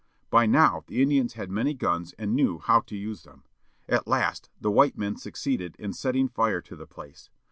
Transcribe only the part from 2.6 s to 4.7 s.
to use them. At last